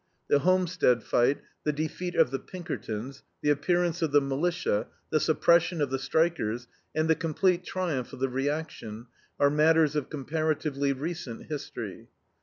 The 0.29 0.39
Homestead 0.39 1.03
fight, 1.03 1.41
the 1.63 1.71
defeat 1.71 2.15
of 2.15 2.31
the 2.31 2.39
Pinkertons, 2.39 3.21
the 3.43 3.51
appearance 3.51 4.01
of 4.01 4.11
the 4.11 4.19
militia, 4.19 4.87
the 5.11 5.19
suppression 5.19 5.79
of 5.79 5.91
the 5.91 5.99
strikers, 5.99 6.67
and 6.95 7.07
the 7.07 7.13
complete 7.13 7.63
triumph 7.63 8.11
of 8.11 8.19
the 8.19 8.27
reaction 8.27 9.05
are 9.39 9.51
matters 9.51 9.95
of 9.95 10.09
comparatively 10.09 10.91
recent 10.91 11.49
history. 11.49 12.07